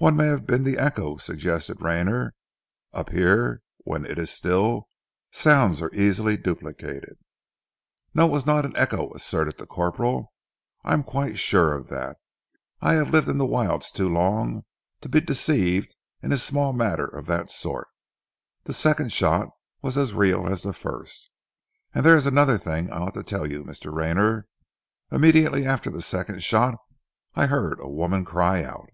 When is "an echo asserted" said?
8.64-9.58